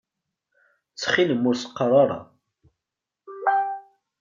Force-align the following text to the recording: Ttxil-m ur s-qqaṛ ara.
Ttxil-m 0.91 1.43
ur 1.49 1.55
s-qqaṛ 1.57 1.91
ara. 2.03 2.19